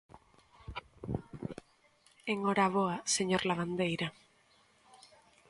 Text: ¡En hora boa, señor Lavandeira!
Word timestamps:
¡En 2.31 2.37
hora 2.49 2.67
boa, 2.77 2.97
señor 3.15 3.41
Lavandeira! 3.45 4.07